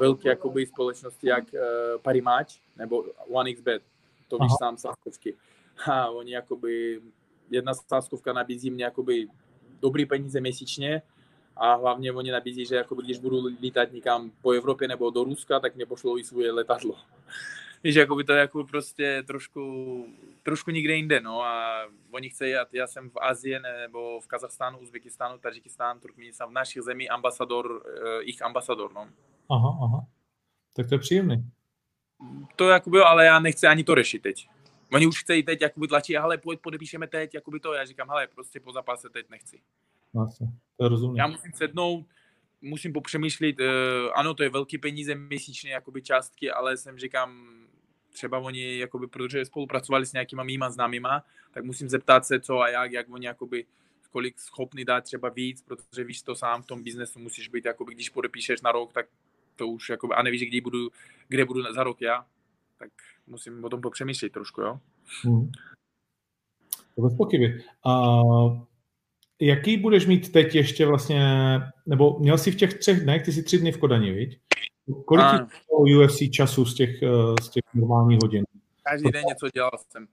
[0.00, 1.60] velké jakoby společnosti jak uh,
[2.02, 3.82] Parimatch nebo OneXBet,
[4.28, 5.34] to víš sám sáskovky.
[5.90, 7.00] A oni jakoby,
[7.50, 9.28] jedna sáskovka nabízí mě jakoby
[9.80, 11.02] dobrý peníze měsíčně,
[11.56, 15.60] a hlavně oni nabízí, že jakoby, když budu lítat někam po Evropě nebo do Ruska,
[15.60, 16.96] tak mě pošlou i svoje letadlo.
[17.84, 20.06] Víš, jako by to jako prostě trošku,
[20.42, 24.78] trošku nikde jinde, no a oni chce, já, já jsem v Azii nebo v Kazachstánu,
[24.78, 29.08] Uzbekistánu, Tadžikistánu, Turkmenistánu, v našich zemí ambasador, eh, jich ambasador, no.
[29.50, 30.06] Aha, aha.
[30.76, 31.50] Tak to je příjemný.
[32.56, 34.48] To jakoby, ale já nechci ani to řešit teď.
[34.92, 38.26] Oni už chcejí teď jakoby tlačí, ale pojď, podepíšeme teď, jakoby to, já říkám, hele,
[38.34, 39.60] prostě po zápase teď nechci.
[40.14, 40.46] Vlastně,
[40.76, 41.16] to je rozumím.
[41.16, 42.06] Já musím sednout,
[42.62, 43.66] musím popřemýšlet, uh,
[44.14, 47.56] ano, to je velký peníze měsíčně, jakoby částky, ale jsem říkám,
[48.12, 52.68] třeba oni, jakoby, protože spolupracovali s nějakýma mýma známýma, tak musím zeptat se, co a
[52.68, 53.66] jak, jak oni jakoby,
[54.10, 57.94] kolik schopný dát třeba víc, protože víš to sám v tom biznesu musíš být, jakoby,
[57.94, 59.06] když podepíšeš na rok, tak
[59.56, 60.88] to už, jakoby, a nevíš, kdy budu,
[61.28, 62.26] kde budu za rok já,
[62.78, 62.90] tak
[63.26, 64.80] musím o tom popřemýšlet trošku, jo.
[65.24, 65.50] Hmm.
[66.98, 67.64] Bez pochyby.
[67.86, 68.20] A
[69.40, 71.20] jaký budeš mít teď ještě vlastně,
[71.86, 74.40] nebo měl jsi v těch třech dnech, ty jsi tři dny v Kodani, viď?
[75.06, 75.48] Kolik a...
[75.70, 78.44] UFC času z těch, eh, z těch normálních hodin?
[78.82, 80.08] Každý den něco dělal jsem.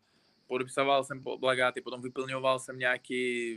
[0.47, 3.13] Podepsával jsem plagáty, potom vyplňoval jsem nějaké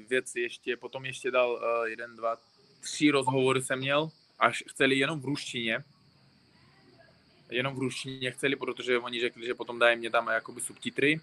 [0.09, 2.37] věci ještě, potom ještě dal uh, jeden, dva,
[2.81, 5.79] tři rozhovory jsem měl, až chceli jenom v ruštině.
[7.51, 11.21] Jenom v ruštině chceli, protože oni řekli, že potom dají mě tam jakoby subtitry.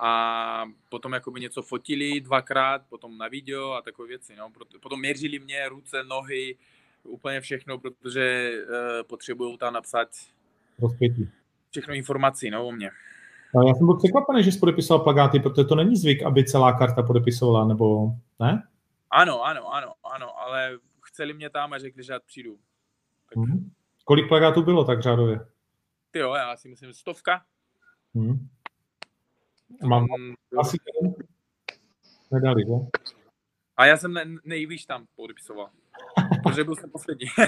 [0.00, 4.36] A potom jakoby něco fotili dvakrát, potom na video a takové věci.
[4.36, 4.50] No.
[4.80, 6.56] Potom měřili mě ruce, nohy,
[7.02, 10.08] úplně všechno, protože uh, potřebují tam napsat
[10.78, 11.28] Rozpětí.
[11.70, 12.90] všechno informací no, o mě.
[13.66, 17.02] Já jsem byl překvapený, že jsi podepisoval plagáty, protože to není zvyk, aby celá karta
[17.02, 18.10] podepisovala, nebo
[18.40, 18.62] ne?
[19.10, 22.58] Ano, ano, ano, ano, ale chceli mě tam a řekli, že já přijdu.
[23.28, 23.36] Tak...
[23.36, 23.70] Hmm.
[24.08, 25.40] Kolik plagátů bylo tak řádově?
[26.10, 27.42] Ty jo, já si myslím stovka.
[28.14, 28.48] Hmm.
[29.82, 30.60] Mám Mm, jo.
[30.60, 30.76] asi.
[32.32, 32.72] Nedali, že?
[33.76, 35.70] A já jsem ne, nejvíc tam podepisoval.
[36.42, 37.26] Protože byl jsem poslední.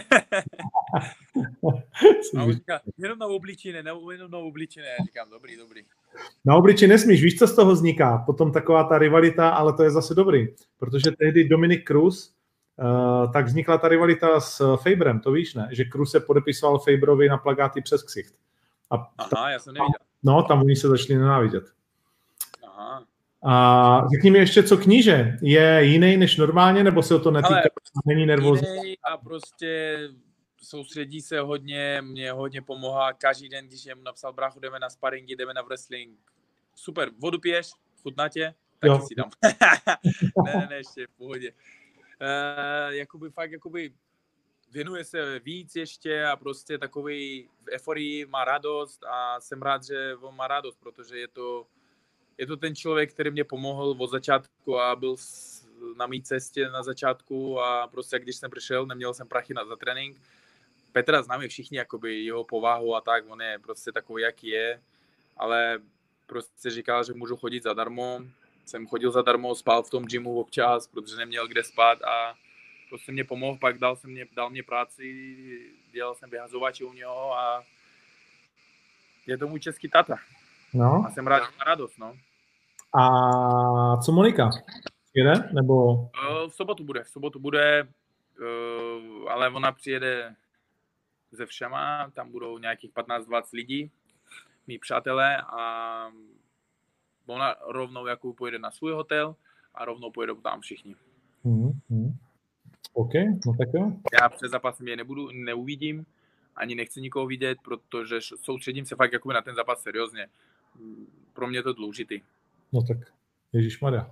[2.38, 4.86] A on říká, jenom na obličeně, ne, jenom na obličeně.
[4.86, 5.84] Já říkám, dobrý, dobrý.
[6.44, 8.22] Na obliči nesmíš, víš, co z toho vzniká?
[8.26, 10.46] Potom taková ta rivalita, ale to je zase dobrý,
[10.78, 12.34] protože tehdy Dominik Cruz,
[13.32, 15.68] tak vznikla ta rivalita s Faberem, to víš, ne?
[15.72, 18.34] Že Cruz se podepisoval Faberovi na plagáty přes ksicht.
[18.90, 19.98] A Aha, já jsem neviděl.
[20.22, 21.64] no, tam oni se začali nenávidět.
[22.66, 23.04] Aha.
[23.44, 25.38] A řekni mi ještě, co kníže.
[25.42, 27.54] Je jiný než normálně, nebo se o to netýká?
[27.54, 27.62] Ale
[28.06, 28.98] Není nervózní?
[29.12, 29.98] a prostě
[30.62, 35.36] soustředí se hodně, mě hodně pomáhá každý den, když jsem napsal bráchu, jdeme na sparingy,
[35.36, 36.18] jdeme na wrestling.
[36.74, 37.70] Super, vodu piješ,
[38.02, 38.54] chutná tě?
[38.78, 39.00] Taky Jo.
[39.08, 39.30] si dám.
[40.46, 41.52] ne, ne, ne, ještě v pohodě.
[42.20, 43.92] Uh, jakoby fakt, jakoby
[44.72, 50.16] věnuje se víc ještě a prostě takový v euforii má radost a jsem rád, že
[50.20, 51.66] on má radost, protože je to,
[52.38, 55.16] je to ten člověk, který mě pomohl od začátku a byl
[55.96, 59.76] na mý cestě na začátku a prostě když jsem přišel, neměl jsem prachy na, za
[59.76, 60.20] trénink.
[60.92, 64.82] Petra známe všichni, jakoby jeho povahu a tak, on je prostě takový, jaký je,
[65.36, 65.78] ale
[66.26, 68.20] prostě říkal, že můžu chodit zadarmo.
[68.66, 72.34] Jsem chodil zadarmo, spal v tom gymu občas, protože neměl kde spát a
[72.88, 77.32] prostě mě pomohl, pak dal, jsem mě, dal mě práci, dělal jsem vyhazovače u něho
[77.38, 77.64] a
[79.26, 80.16] je to můj český tata
[80.74, 81.04] No.
[81.06, 82.16] a jsem rád, že má radost, no.
[83.00, 84.50] A co Monika?
[85.14, 85.48] Jede?
[85.52, 86.08] Nebo...
[86.44, 87.88] Eh, V sobotu bude, v sobotu bude,
[88.42, 90.34] eh, ale ona přijede
[91.32, 93.90] ze všema, tam budou nějakých 15-20 lidí,
[94.66, 96.10] mý přátelé a
[97.26, 99.36] ona rovnou jako pojede na svůj hotel
[99.74, 100.94] a rovnou pojedou tam všichni.
[101.44, 102.16] Hmm, hmm.
[102.92, 103.12] OK,
[103.46, 103.92] no tak jo.
[104.20, 106.06] Já před zápasem je nebudu, neuvidím,
[106.56, 110.26] ani nechci nikoho vidět, protože soustředím se fakt jakoby na ten zápas seriózně.
[111.32, 112.20] Pro mě je to důležitý.
[112.72, 112.96] No tak,
[113.52, 114.10] Ježíš Maria.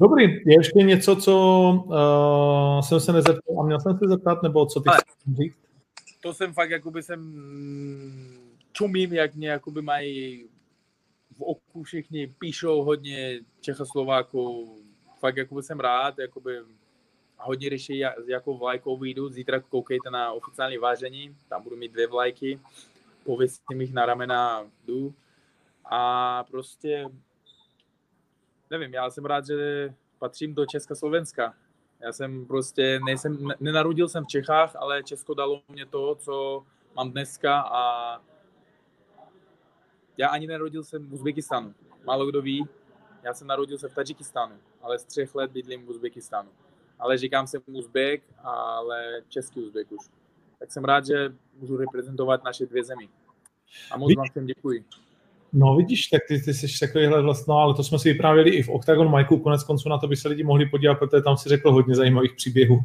[0.00, 1.34] Dobrý, je ještě něco, co
[1.86, 5.56] uh, jsem se nezeptal a měl jsem se zeptat, nebo co ty Ale- chceš říct?
[6.22, 7.20] to jsem fakt, jakoby jsem
[8.72, 10.44] čumím, jak mě jakoby mají
[11.40, 14.76] v oku všichni, píšou hodně Čechoslováků,
[15.18, 16.58] fakt jakoby jsem rád, jakoby
[17.36, 22.60] hodně řeší, jakou vlajkou vyjdu, zítra koukejte na oficiální vážení, tam budu mít dvě vlajky,
[23.24, 25.14] pověsím jich na ramena, jdu
[25.84, 27.06] a prostě
[28.70, 31.54] nevím, já jsem rád, že patřím do Česka Slovenska.
[32.00, 36.64] Já jsem prostě, nejsem, ne- nenarodil jsem v Čechách, ale Česko dalo mě to, co
[36.96, 38.14] mám dneska a
[40.20, 41.74] já ani nerodil jsem v Uzbekistánu.
[42.06, 42.64] Málo kdo ví,
[43.24, 46.48] já jsem narodil se v Tadžikistánu, ale z třech let bydlím v Uzbekistánu.
[46.98, 50.06] Ale říkám jsem Uzbek, ale český Uzbek už.
[50.58, 53.08] Tak jsem rád, že můžu reprezentovat naše dvě zemi.
[53.90, 54.84] A moc Vy- vám všem děkuji.
[55.52, 58.68] No vidíš, tak ty, ty jsi takovýhle vlastně, ale to jsme si vyprávěli i v
[58.68, 61.72] Octagon Majku, konec konců na to by se lidi mohli podívat, protože tam si řekl
[61.72, 62.76] hodně zajímavých příběhů.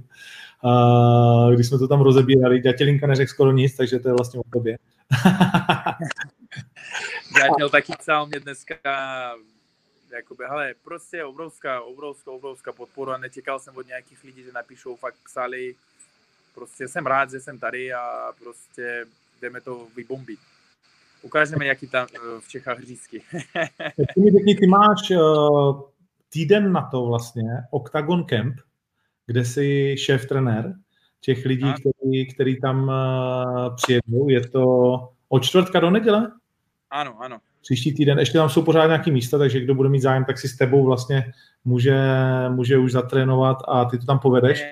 [0.63, 4.43] Uh, když jsme to tam rozebírali, Dětělinka neřekl skoro nic, takže to je vlastně o
[4.54, 4.78] tobě.
[7.38, 8.76] Ďateľ taky psal mě dneska,
[10.12, 13.18] jakoby, hele, prostě obrovská, obrovská, obrovská podpora.
[13.18, 15.76] Nečekal jsem od nějakých lidí, že napíšou, fakt psali.
[16.56, 19.06] Prostě jsem rád, že jsem tady a prostě
[19.41, 20.39] jdeme to vybombit.
[21.22, 23.22] Ukážeme, jaký tam eh, v Čechách řízky.
[24.13, 25.82] Ty mi řekni, ty máš uh,
[26.30, 28.56] týden na to vlastně, Octagon Camp,
[29.26, 30.74] kde jsi šéf trenér
[31.22, 31.74] těch lidí, A?
[31.74, 34.30] který, který tam uh, přijedou.
[34.30, 34.65] Je to
[35.30, 36.32] od čtvrtka do neděle?
[36.95, 37.39] Ano, ano.
[37.62, 38.19] příští týden.
[38.19, 40.86] Ještě tam jsou pořád nějaký místa, takže kdo bude mít zájem, tak si s tebou
[40.86, 41.34] vlastně
[41.65, 41.99] může,
[42.49, 44.63] může už zatrénovat a ty to tam povedeš.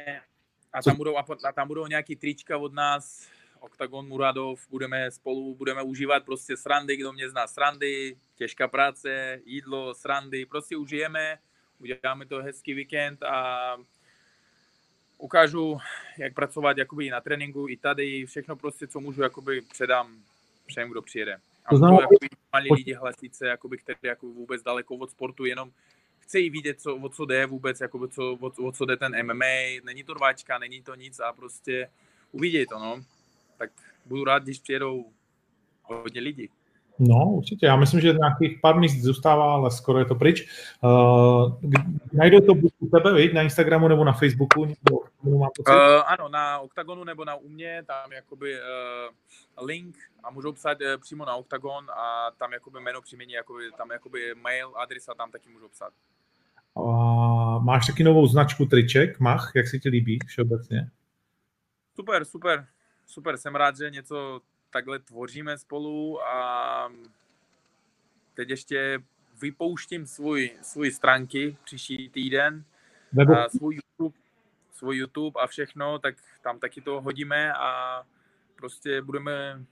[0.73, 3.27] A Co- tam budou, a tam budou nějaký trička od nás,
[3.59, 9.93] Octagon Muradov, budeme spolu, budeme užívat prostě srandy, kdo mě zná srandy, těžká práce, jídlo,
[9.93, 11.37] srandy, prostě užijeme,
[11.79, 13.77] uděláme to hezký víkend a
[15.17, 15.77] ukážu,
[16.17, 20.07] jak pracovat jakoby i na tréninku, i tady, všechno prostě, co můžu, jakoby předám
[20.65, 21.37] všem, kdo přijede.
[21.65, 25.45] A To znamená- jakoby, malí lidi hlasit se, jakoby, kteří jako vůbec daleko od sportu,
[25.45, 25.71] jenom
[26.19, 29.81] chcejí vidět, co, o co jde vůbec, jakoby, co, o, o co jde ten MMA,
[29.83, 31.89] není to rváčka, není to nic a prostě
[32.31, 33.03] uvidějí to, no.
[33.57, 33.71] Tak
[34.05, 35.05] budu rád, když přijedou
[35.83, 36.49] hodně lidí.
[36.99, 37.65] No, určitě.
[37.65, 40.47] Já myslím, že nějakých pár míst zůstává, ale skoro je to pryč.
[40.81, 41.59] Uh,
[42.13, 45.03] najdou to buď u tebe, viď, na Instagramu nebo na Facebooku, nebo
[45.39, 45.69] mám pocit.
[45.69, 51.01] Uh, ano, na Octagonu nebo na Umě, tam jakoby uh, link a můžou psát uh,
[51.01, 55.49] přímo na Octagon a tam jakoby jméno příjmení, jakoby, tam jakoby mail, adresa tam taky
[55.49, 55.93] můžou psát.
[56.73, 60.89] Uh, máš taky novou značku triček, Mach, jak se ti líbí všeobecně?
[61.95, 62.67] Super, super,
[63.05, 64.41] super, jsem rád, že něco
[64.73, 66.91] takhle tvoříme spolu a
[68.33, 68.99] teď ještě
[69.41, 72.63] vypouštím svůj, svůj stránky příští týden,
[73.13, 74.17] Nebo a svůj YouTube,
[74.71, 78.01] svůj YouTube a všechno, tak tam taky to hodíme a
[78.55, 79.63] prostě budeme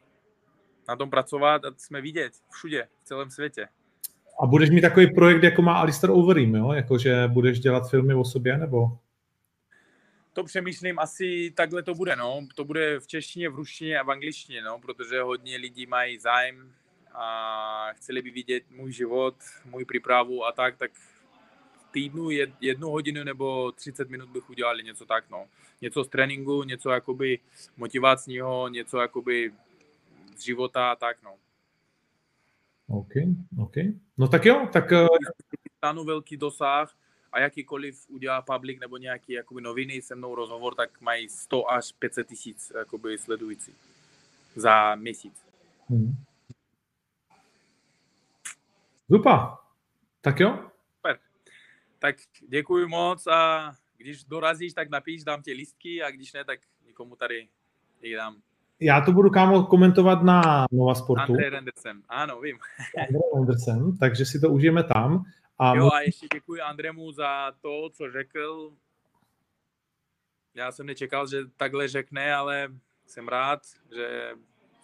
[0.87, 3.67] na tom pracovat a jsme vidět všude, v celém světě.
[4.43, 6.71] a budeš mít takový projekt, jako má Alistair Overeem, jo?
[6.71, 8.97] Jakože budeš dělat filmy o sobě, nebo?
[10.33, 12.47] To přemýšlím, asi takhle to bude, no.
[12.55, 16.73] To bude v češtině, v ruštině a v angličtině, no, protože hodně lidí mají zájem
[17.13, 22.89] a chceli by vidět můj život, můj přípravu a tak, tak v týdnu jed- jednu
[22.89, 25.47] hodinu nebo 30 minut bych udělal něco tak, no.
[25.81, 27.39] Něco z tréninku, něco jakoby
[27.77, 29.53] motivačního, něco jakoby
[30.35, 31.35] z života a tak, no.
[32.87, 33.11] OK,
[33.59, 33.75] OK.
[34.17, 35.07] No tak jo, tak eh,
[35.77, 36.95] Stanu velký dosah
[37.31, 41.91] a jakýkoliv udělá public nebo nějaký jakoby noviny se mnou rozhovor, tak mají 100 až
[41.91, 43.73] 500 tisíc jakoby sledující
[44.55, 45.33] za měsíc.
[45.89, 46.13] hm.
[49.09, 49.57] Zupa.
[50.21, 51.17] Tak jo, Super.
[51.99, 52.15] Tak
[52.49, 57.15] děkuji moc a když dorazíš, tak napíš, dám ti listky a když ne, tak nikomu
[57.15, 57.47] tady
[58.01, 58.35] jich dám.
[58.79, 61.21] já to budu kámo komentovat na Nova Sportu.
[61.31, 62.57] Andrej Rendersen, ano, vím.
[63.07, 65.23] Andrej Andersen, takže si to užijeme tam.
[65.59, 68.73] A Jo a ještě děkuji Andremu za to, co řekl.
[70.53, 72.71] Já jsem nečekal, že takhle řekne, ale
[73.05, 73.61] jsem rád,
[73.95, 74.31] že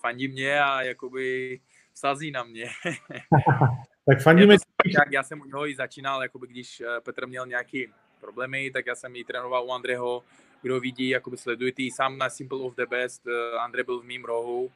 [0.02, 1.60] fandí mě a jakoby
[1.94, 2.70] sazí na mě.
[4.06, 7.94] tak fandíme, jak já jsem u něho i začínal, jakoby když eh, Petr měl nějaký
[8.20, 10.24] problémy, tak já jsem ji trénoval u Andreho,
[10.62, 14.06] kdo vidí, jakoby sleduje ty sám na Simple of the Best, eh, Andre byl v
[14.06, 14.72] mým rohu,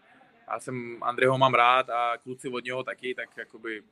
[0.52, 3.84] já jsem Andreho mám rád a kluci od něho taky, tak jakoby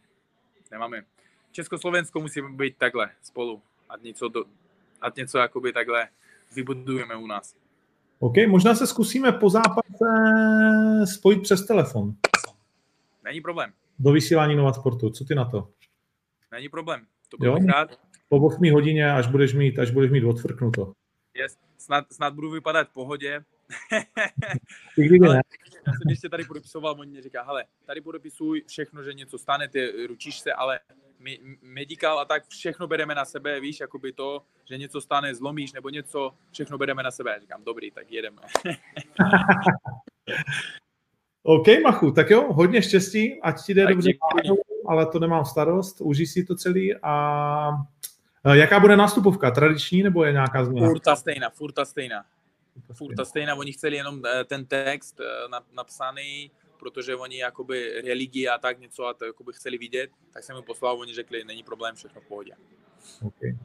[0.71, 1.03] nemáme.
[1.51, 4.43] Československo musí být takhle spolu a něco, do,
[5.01, 6.07] a něco jakoby takhle
[6.55, 7.55] vybudujeme u nás.
[8.19, 10.05] OK, možná se zkusíme po zápase
[11.05, 12.13] spojit přes telefon
[13.23, 15.09] Není problém, do vysílání Nova Sportu.
[15.09, 15.69] Co ty na to?
[16.51, 17.05] není problém.
[17.29, 17.53] To Jo.
[17.53, 17.99] bych rád.
[18.29, 20.93] Po 8 hodině, až budeš mít, až budeš mít odfrknuto.
[21.33, 21.57] Yes.
[21.77, 23.43] Snad, snad budu vypadat v pohodě.
[25.25, 25.35] Ale
[25.88, 29.67] já jsem ještě tady podepisoval, on mě říká, hele, tady podepisuj všechno, že něco stane,
[29.67, 30.79] ty ručíš se, ale
[31.62, 35.89] medical a tak všechno bereme na sebe, víš, jakoby to, že něco stane, zlomíš nebo
[35.89, 37.32] něco, všechno bereme na sebe.
[37.32, 38.38] Já říkám, dobrý, tak jedeme.
[41.43, 44.60] OK, Machu, tak jo, hodně štěstí, ať ti jde Tak dobře, děkuji.
[44.88, 47.69] ale to nemám starost, užij si to celý a
[48.43, 49.51] a jaká bude nástupovka?
[49.51, 50.88] Tradiční nebo je nějaká změna?
[50.88, 52.25] Furt ta stejná, furt ta stejná.
[52.93, 58.01] Furt ta stejná, oni chceli jenom eh, ten text eh, na- napsaný, protože oni jakoby
[58.05, 61.43] religii a tak něco a to jakoby chceli vidět, tak jsem jim poslal, oni řekli,
[61.43, 62.51] není problém, všechno v pohodě.
[63.21, 63.57] Okay.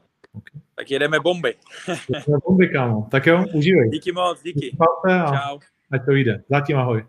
[0.75, 1.55] Tak jedeme bomby.
[1.83, 2.23] Okay.
[2.47, 3.09] Bomby, kámo.
[3.11, 3.91] Tak jo, užívej.
[3.91, 4.77] Díky moc, díky.
[5.05, 5.59] A Čau.
[5.93, 6.45] ať to vyjde.
[6.49, 7.07] Zatím ahoj.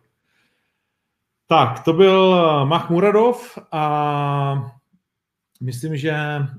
[1.48, 4.72] Tak, to byl Mahmuradov a
[5.62, 6.14] myslím, že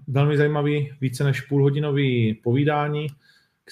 [0.09, 3.07] velmi zajímavý, více než půlhodinový povídání,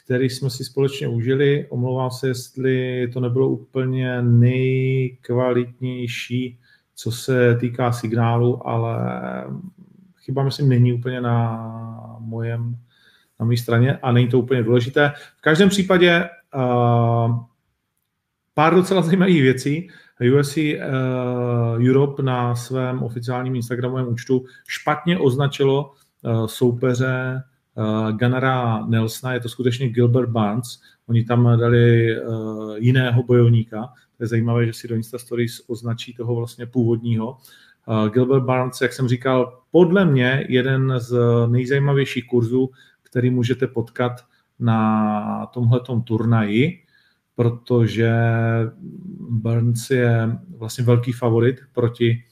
[0.03, 1.67] který jsme si společně užili.
[1.71, 6.59] Omlouvám se, jestli to nebylo úplně nejkvalitnější,
[6.95, 8.99] co se týká signálu, ale
[10.19, 12.77] chyba myslím není úplně na mojem
[13.41, 15.13] na mé straně a není to úplně důležité.
[15.39, 17.39] V každém případě uh,
[18.55, 19.91] pár docela zajímavých věcí.
[20.39, 20.65] UFC uh,
[21.89, 27.43] Europe na svém oficiálním Instagramovém účtu špatně označilo uh, soupeře
[28.13, 30.81] Gunnera Nelsona, je to skutečně Gilbert Barnes.
[31.09, 33.93] Oni tam dali uh, jiného bojovníka.
[34.17, 37.39] To je zajímavé, že si do Insta Stories označí toho vlastně původního.
[37.87, 42.71] Uh, Gilbert Barnes, jak jsem říkal, podle mě jeden z nejzajímavějších kurzů,
[43.03, 44.13] který můžete potkat
[44.59, 46.81] na tomhletom turnaji,
[47.37, 48.13] protože
[49.31, 52.25] Burns je vlastně velký favorit proti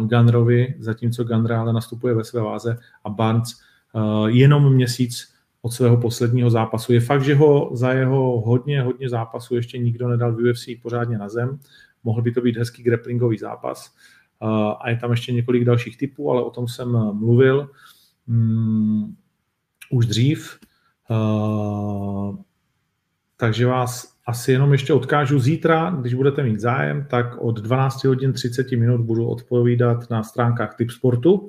[0.00, 3.60] Gunnerovi, zatímco Gunner ale nastupuje ve své váze a Barnes
[4.26, 6.92] jenom měsíc od svého posledního zápasu.
[6.92, 11.18] Je fakt, že ho za jeho hodně, hodně zápasů ještě nikdo nedal v UFC pořádně
[11.18, 11.58] na zem.
[12.04, 13.94] Mohl by to být hezký grapplingový zápas.
[14.42, 14.50] Uh,
[14.80, 17.70] a je tam ještě několik dalších typů, ale o tom jsem mluvil.
[18.28, 19.16] Um,
[19.90, 20.58] už dřív.
[21.10, 22.36] Uh,
[23.36, 28.32] takže vás asi jenom ještě odkážu zítra, když budete mít zájem, tak od 12 hodin
[28.32, 31.48] 30 minut budu odpovídat na stránkách Typ Sportu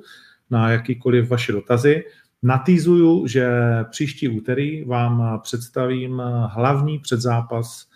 [0.50, 2.04] na jakýkoliv vaše dotazy.
[2.46, 3.48] Natýzuju, že
[3.90, 7.88] příští úterý vám představím hlavní předzápas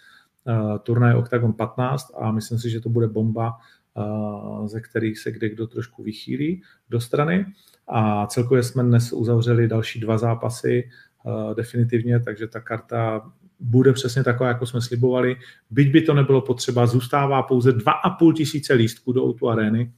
[0.45, 3.53] uh, turnaje Octagon 15 a myslím si, že to bude bomba,
[3.95, 7.47] uh, ze kterých se kde kdo trošku vychýlí do strany.
[7.89, 10.91] A celkově jsme dnes uzavřeli další dva zápasy
[11.25, 15.37] uh, definitivně, takže ta karta bude přesně taková, jako jsme slibovali.
[15.71, 19.93] Byť by to nebylo potřeba, zůstává pouze 2,5 tisíce lístků do Outu Areny.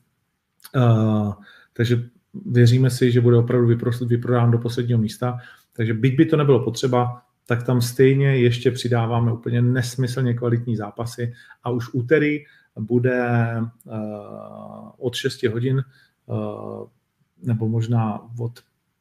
[0.77, 1.33] Uh,
[1.73, 2.11] takže
[2.47, 3.77] věříme si, že bude opravdu
[4.07, 5.39] vyprodán do posledního místa,
[5.73, 11.33] takže byť by to nebylo potřeba, tak tam stejně ještě přidáváme úplně nesmyslně kvalitní zápasy
[11.63, 12.39] a už úterý
[12.79, 13.29] bude
[13.85, 13.93] uh,
[14.99, 15.83] od 6 hodin
[16.27, 16.87] uh,
[17.43, 18.53] nebo možná od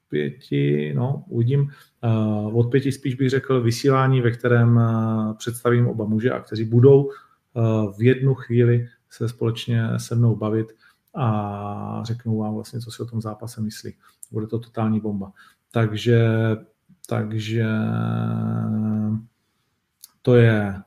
[0.10, 1.70] pěti, no, uvidím,
[2.04, 6.66] uh, od pěti spíš bych řekl vysílání, ve kterém uh, představím oba muže a kteří
[6.66, 7.12] budou uh,
[7.98, 10.68] v jednu chvíli se společně se mnou bavit
[11.20, 13.93] a řeknou vám vlastně, co si o tom zápase myslí.
[14.32, 15.32] Bude to totální bomba.
[15.72, 16.28] Takže,
[17.07, 17.65] takže
[20.22, 20.82] to je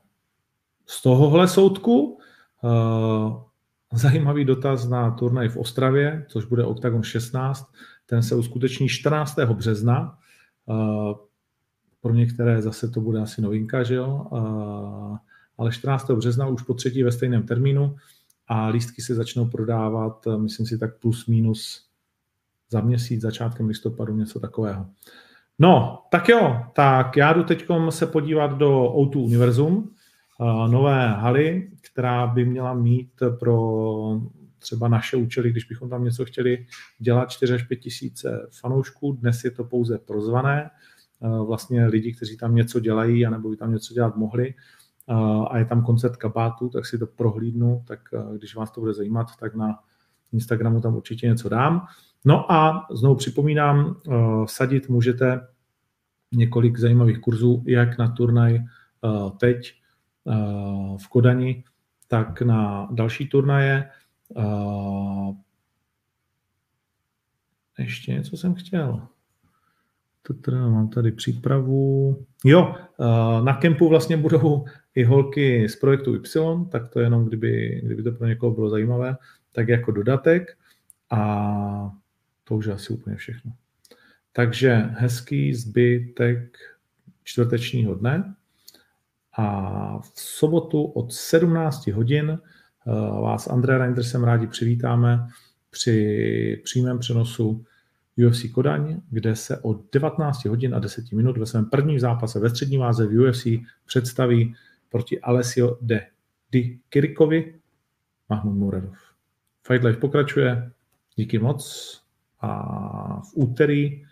[0.85, 2.19] z tohohle soudku.
[3.93, 7.73] Zajímavý dotaz na turnaj v Ostravě, což bude Octagon 16.
[8.05, 9.39] Ten se uskuteční 14.
[9.39, 10.17] března.
[12.01, 14.27] Pro některé zase to bude asi novinka, že jo?
[15.57, 16.11] Ale 14.
[16.11, 17.95] března už po třetí ve stejném termínu
[18.47, 21.87] a lístky se začnou prodávat, myslím si, tak plus minus
[22.69, 24.85] za měsíc, začátkem listopadu, něco takového.
[25.59, 29.89] No, tak jo, tak já jdu teď se podívat do O2 Univerzum,
[30.67, 34.21] nové haly, která by měla mít pro
[34.59, 36.65] třeba naše účely, když bychom tam něco chtěli
[36.99, 39.11] dělat 4 až 5 tisíce fanoušků.
[39.11, 40.69] Dnes je to pouze prozvané,
[41.47, 44.53] vlastně lidi, kteří tam něco dělají, anebo by tam něco dělat mohli
[45.49, 47.99] a je tam koncert kabátu, tak si to prohlídnu, tak
[48.37, 49.79] když vás to bude zajímat, tak na
[50.31, 51.85] Instagramu tam určitě něco dám.
[52.25, 53.95] No a znovu připomínám,
[54.45, 55.47] sadit můžete
[56.31, 58.59] několik zajímavých kurzů, jak na turnaj
[59.37, 59.73] teď
[60.97, 61.63] v Kodani,
[62.07, 63.89] tak na další turnaje.
[67.79, 69.07] Ještě něco jsem chtěl.
[70.51, 72.17] Mám tady přípravu.
[72.45, 72.75] Jo,
[73.43, 74.65] na kempu vlastně budou
[74.95, 79.17] i holky z projektu Y, tak to jenom, kdyby, kdyby to pro někoho bylo zajímavé,
[79.51, 80.57] tak jako dodatek.
[81.09, 81.91] A
[82.43, 83.51] to už je asi úplně všechno.
[84.33, 86.57] Takže hezký zbytek
[87.23, 88.35] čtvrtečního dne
[89.37, 95.27] a v sobotu od 17 hodin eh, vás André Reindersem rádi přivítáme
[95.69, 97.65] při přímém přenosu
[98.17, 102.49] UFC Kodaň, kde se od 19 hodin a 10 minut ve svém prvním zápase ve
[102.49, 103.47] střední váze v UFC
[103.85, 104.55] představí
[104.89, 106.07] proti Alessio de
[106.51, 107.55] Di Kirikovi
[108.29, 108.97] Mahmud Muradov.
[109.67, 110.71] Fight Life pokračuje,
[111.15, 112.01] díky moc
[112.41, 114.05] a v úterý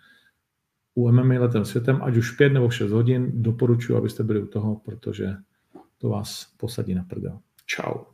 [0.94, 4.76] u MMA letem světem, ať už 5 nebo 6 hodin, doporučuji, abyste byli u toho,
[4.76, 5.36] protože
[5.98, 7.38] to vás posadí na prdel.
[7.66, 8.06] Ciao.